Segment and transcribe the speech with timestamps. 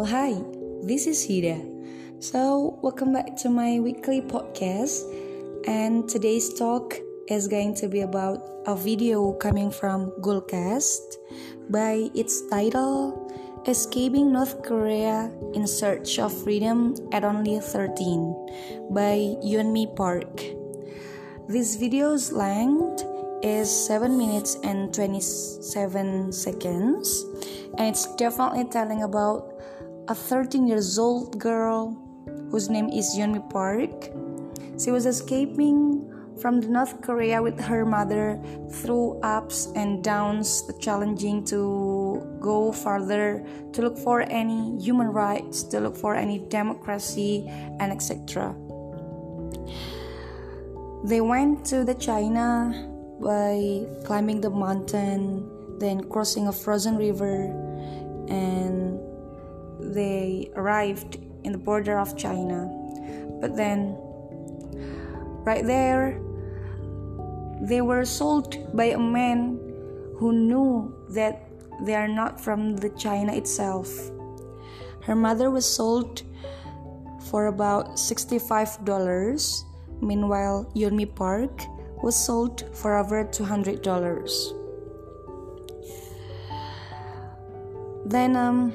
[0.00, 0.32] Well, hi,
[0.80, 1.60] this is Hida.
[2.24, 5.04] So, welcome back to my weekly podcast.
[5.68, 6.96] And today's talk
[7.28, 11.20] is going to be about a video coming from Goalcast
[11.68, 13.28] by its title
[13.68, 20.32] Escaping North Korea in Search of Freedom at Only 13 by Yeonmi Park.
[21.46, 23.04] This video's length
[23.42, 27.26] is 7 minutes and 27 seconds
[27.76, 29.60] and it's definitely telling about
[30.10, 31.96] a 13 years old girl
[32.50, 34.10] whose name is Yeonmi Park.
[34.76, 36.02] She was escaping
[36.42, 38.42] from North Korea with her mother
[38.82, 45.78] through ups and downs, challenging to go further, to look for any human rights, to
[45.78, 47.46] look for any democracy,
[47.78, 48.56] and etc.
[51.04, 52.74] They went to the China
[53.22, 55.46] by climbing the mountain,
[55.78, 57.46] then crossing a frozen river,
[58.26, 58.89] and
[59.92, 62.68] they arrived in the border of China.
[63.40, 63.96] But then,
[65.44, 66.20] right there,
[67.60, 69.58] they were sold by a man
[70.16, 71.42] who knew that
[71.82, 73.88] they are not from the China itself.
[75.02, 76.22] Her mother was sold
[77.30, 79.64] for about $65.
[80.00, 81.62] Meanwhile, Yeonmi Park
[82.02, 84.56] was sold for over $200.
[88.06, 88.72] Then, um,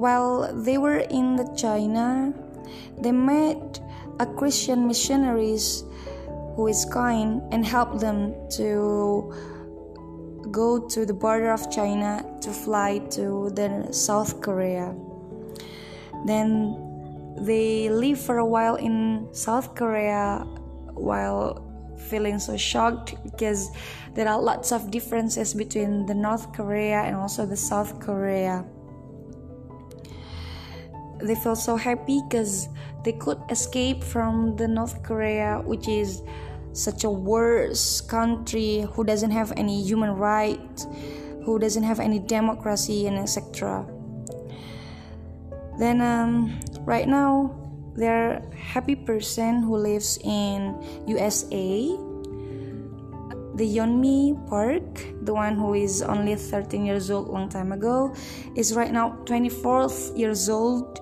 [0.00, 2.32] while they were in the China,
[2.98, 3.80] they met
[4.18, 5.84] a Christian missionaries
[6.56, 9.30] who is kind and helped them to
[10.50, 14.94] go to the border of China to fly to the South Korea.
[16.24, 16.80] Then
[17.36, 20.46] they live for a while in South Korea
[20.94, 21.60] while
[22.08, 23.68] feeling so shocked because
[24.14, 28.64] there are lots of differences between the North Korea and also the South Korea.
[31.22, 32.68] They felt so happy because
[33.04, 36.22] they could escape from the North Korea, which is
[36.72, 40.86] such a worse country who doesn't have any human rights,
[41.44, 43.86] who doesn't have any democracy, and etc.
[45.78, 47.56] Then, um, right now,
[47.96, 50.76] they're happy person who lives in
[51.06, 51.96] USA.
[53.56, 58.14] The Yeonmi Park, the one who is only 13 years old long time ago,
[58.56, 61.00] is right now 24 years old.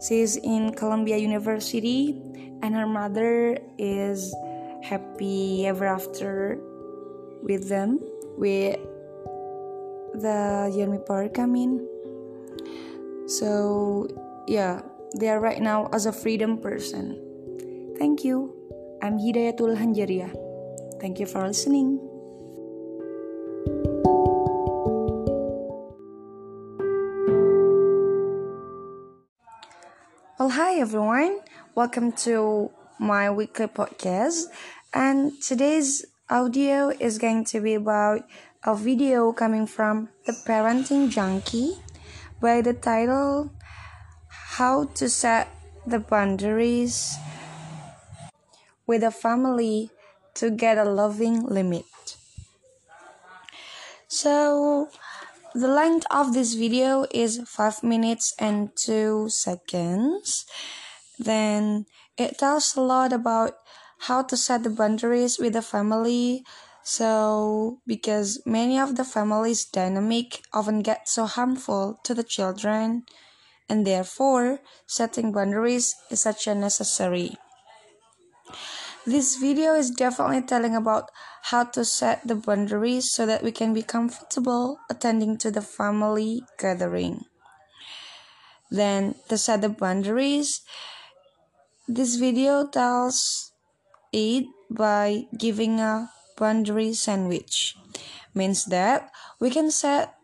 [0.00, 2.20] She's in Columbia University,
[2.62, 4.34] and her mother is
[4.82, 6.58] happy ever after
[7.42, 8.00] with them,
[8.36, 8.76] with
[10.14, 11.38] the Yeonmi Park.
[11.38, 11.86] I mean,
[13.26, 14.08] so
[14.46, 14.80] yeah
[15.18, 17.16] they are right now as a freedom person.
[17.98, 18.52] Thank you.
[19.02, 20.28] I'm Hidayatul Hanjaria.
[21.00, 22.05] Thank you for listening.
[30.76, 31.40] Everyone.
[31.74, 34.44] Welcome to my weekly podcast.
[34.92, 38.28] And today's audio is going to be about
[38.62, 41.78] a video coming from The Parenting Junkie
[42.42, 43.50] by the title
[44.28, 45.48] how to set
[45.86, 47.16] the boundaries
[48.86, 49.88] with a family
[50.34, 51.86] to get a loving limit.
[54.08, 54.90] So,
[55.56, 60.44] the length of this video is 5 minutes and 2 seconds.
[61.18, 61.86] Then,
[62.18, 63.56] it tells a lot about
[64.04, 66.44] how to set the boundaries with the family.
[66.84, 73.04] So, because many of the family's dynamic often get so harmful to the children
[73.66, 77.38] and therefore setting boundaries is such a necessary.
[79.06, 81.14] This video is definitely telling about
[81.54, 86.42] how to set the boundaries so that we can be comfortable attending to the family
[86.58, 87.22] gathering.
[88.68, 90.66] Then to set the boundaries,
[91.86, 93.52] this video tells
[94.10, 97.78] it by giving a boundary sandwich.
[98.34, 100.18] Means that we can set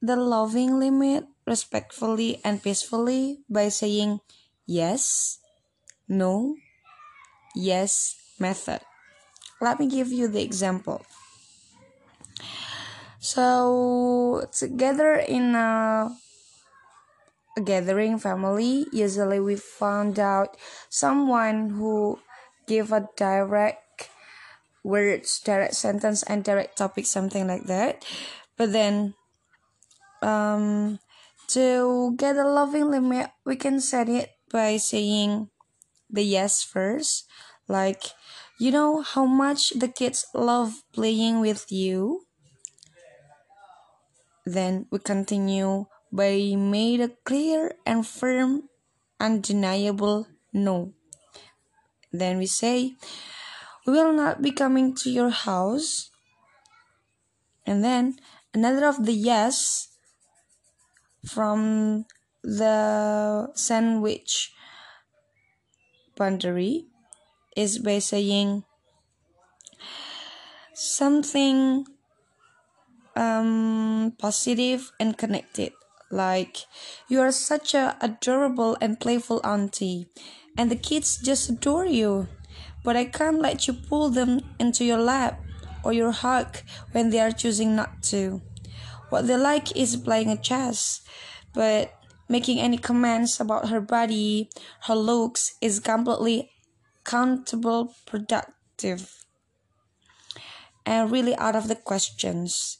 [0.00, 4.20] the loving limit respectfully and peacefully by saying
[4.64, 5.36] yes,
[6.08, 6.56] no,
[7.56, 8.80] yes method.
[9.60, 11.02] Let me give you the example.
[13.18, 16.12] So, together in a,
[17.56, 20.56] a gathering family, usually we found out
[20.88, 22.20] someone who
[22.68, 24.10] give a direct
[24.84, 28.04] words, direct sentence, and direct topic, something like that.
[28.56, 29.14] But then,
[30.22, 31.00] um,
[31.48, 35.50] to get a loving limit, we can set it by saying
[36.10, 37.26] the yes first.
[37.68, 38.14] Like,
[38.58, 42.26] you know how much the kids love playing with you?
[44.46, 48.70] Then we continue by made a clear and firm,
[49.18, 50.94] undeniable no.
[52.12, 52.94] Then we say,
[53.86, 56.10] We will not be coming to your house.
[57.66, 58.16] And then
[58.54, 59.88] another of the yes
[61.26, 62.06] from
[62.42, 64.54] the sandwich
[66.16, 66.86] boundary
[67.56, 68.64] is by saying
[70.74, 71.86] something
[73.16, 75.72] um, positive and connected.
[76.10, 76.58] Like,
[77.08, 80.06] you are such a adorable and playful auntie,
[80.56, 82.28] and the kids just adore you.
[82.84, 85.40] But I can't let you pull them into your lap
[85.82, 86.58] or your hug
[86.92, 88.40] when they are choosing not to.
[89.08, 91.00] What they like is playing a chess,
[91.52, 91.92] but
[92.28, 94.50] making any comments about her body,
[94.82, 96.50] her looks is completely
[97.04, 99.24] countable productive
[100.84, 102.78] and really out of the questions.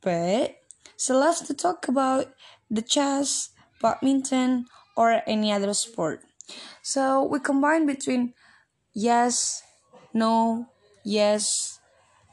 [0.00, 0.56] But
[0.96, 2.32] she loves to talk about
[2.70, 3.50] the chess,
[3.80, 6.22] badminton, or any other sport.
[6.82, 8.34] So we combine between
[8.94, 9.62] yes,
[10.12, 10.66] no,
[11.04, 11.78] yes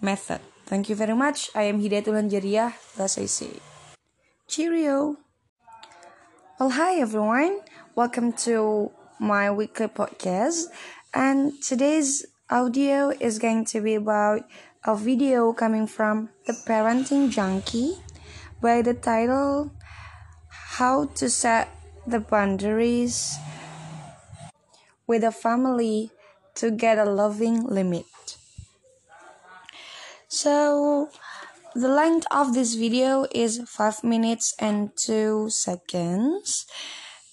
[0.00, 0.40] method.
[0.66, 1.50] Thank you very much.
[1.54, 3.60] I am Hidayatul Hanjariah, thus I say.
[4.48, 5.25] Cheerio!
[6.58, 7.60] Well, hi everyone.
[7.94, 10.72] Welcome to my weekly podcast.
[11.12, 14.48] And today's audio is going to be about
[14.82, 17.98] a video coming from The Parenting Junkie
[18.62, 19.70] by the title
[20.48, 21.68] How to Set
[22.06, 23.36] the Boundaries
[25.06, 26.10] with a Family
[26.54, 28.38] to Get a Loving Limit.
[30.28, 31.10] So,
[31.76, 36.64] the length of this video is 5 minutes and 2 seconds.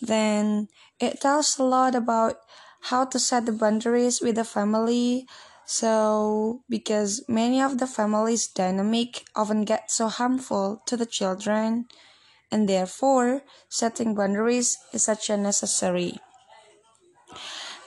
[0.00, 0.68] Then,
[1.00, 2.38] it tells a lot about
[2.82, 5.26] how to set the boundaries with the family
[5.66, 11.86] so, because many of the family's dynamic often get so harmful to the children,
[12.50, 16.20] and therefore setting boundaries is such a necessary.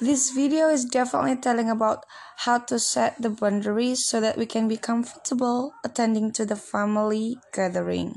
[0.00, 2.06] This video is definitely telling about
[2.48, 7.36] how to set the boundaries so that we can be comfortable attending to the family
[7.52, 8.16] gathering.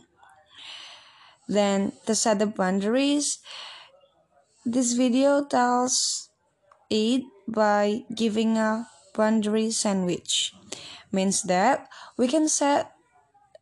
[1.45, 3.43] Then, to set the boundaries,
[4.63, 6.29] this video tells
[6.89, 10.55] it by giving a boundary sandwich
[11.11, 12.95] means that we can set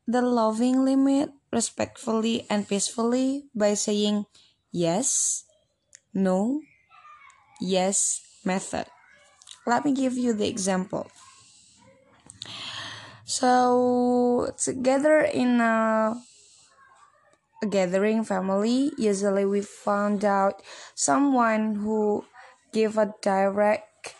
[0.05, 4.25] the loving limit respectfully and peacefully by saying
[4.71, 5.43] yes,
[6.13, 6.61] no,
[7.61, 8.87] yes method.
[9.65, 11.07] Let me give you the example.
[13.23, 16.19] So, together in a,
[17.63, 20.61] a gathering family, usually we found out
[20.95, 22.25] someone who
[22.73, 24.15] give a direct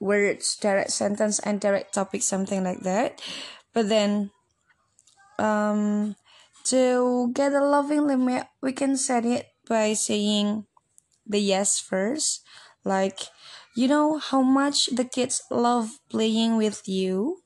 [0.00, 3.22] words, direct sentence, and direct topic, something like that.
[3.72, 4.32] But then,
[5.38, 6.16] um,
[6.64, 10.66] to get a loving limit, we can set it by saying
[11.26, 12.42] the yes first.
[12.84, 13.30] Like,
[13.76, 17.42] you know how much the kids love playing with you?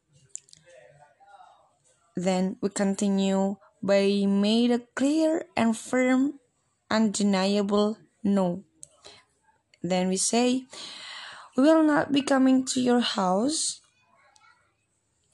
[2.17, 6.41] Then we continue by made a clear and firm,
[6.91, 8.65] undeniable no.
[9.83, 10.65] Then we say,
[11.57, 13.81] we will not be coming to your house.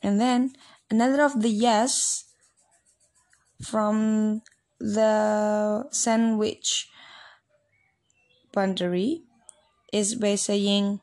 [0.02, 0.55] And then
[0.90, 2.25] another of the yes
[3.62, 4.43] from
[4.81, 6.90] the sandwich
[8.52, 9.23] boundary
[9.92, 11.00] is by saying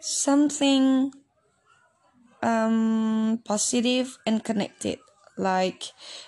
[0.00, 1.12] something
[2.42, 4.98] um, positive and connected.
[5.36, 5.84] Like,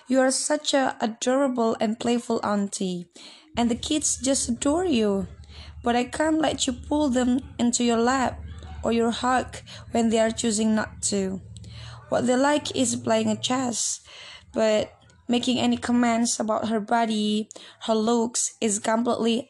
[0.07, 3.07] you are such a adorable and playful auntie,
[3.55, 5.27] and the kids just adore you
[5.85, 8.41] but I can't let you pull them into your lap
[8.83, 9.57] or your hug
[9.91, 11.39] when they are choosing not to.
[12.09, 14.01] What they like is playing a chess,
[14.51, 14.94] but
[15.27, 17.49] making any comments about her body,
[17.81, 19.49] her looks is completely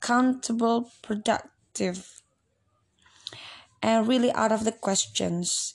[0.00, 2.22] countable productive
[3.82, 5.74] and really out of the questions.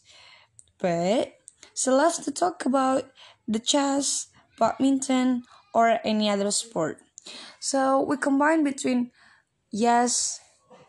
[0.80, 1.34] But
[1.74, 3.10] she loves to talk about
[3.48, 4.28] the chess,
[4.60, 7.00] badminton, or any other sport.
[7.60, 9.12] So we combine between
[9.72, 10.40] yes,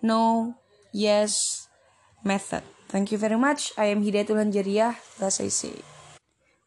[0.03, 0.55] no,
[0.93, 1.69] yes
[2.25, 2.63] method.
[2.89, 3.73] Thank you very much.
[3.77, 5.83] I am Hidayatul Hanjariah, thus I say.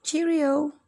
[0.03, 0.80] Cheerio!